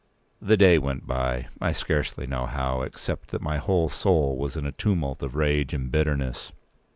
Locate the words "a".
4.65-4.71